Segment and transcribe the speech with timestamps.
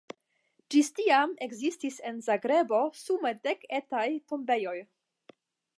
[0.75, 4.77] Ĝis tiam ekzistis en Zagrebo sume dek etaj tombejoj.